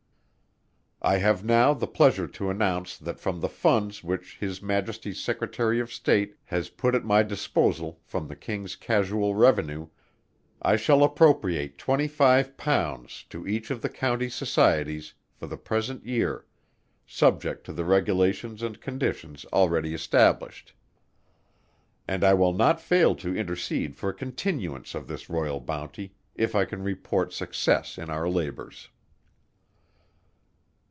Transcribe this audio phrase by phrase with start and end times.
[1.03, 5.79] I have now the pleasure to announce that from the Funds which His Majesty's Secretary
[5.79, 9.87] of State has put at my disposal from the King's Casual Revenue,
[10.61, 16.45] I shall appropriate £25 to each of the County Societies for the present year
[17.07, 20.71] subject to the regulations and conditions already established;
[22.07, 26.53] and I will not fail to intercede for a continuance of this Royal Bounty, if
[26.53, 28.89] I can report success in our labours.